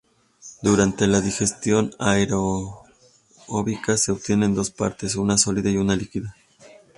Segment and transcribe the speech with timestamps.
[0.63, 6.35] Durante la digestión anaeróbica se obtienen dos partes: una sólida y una líquida.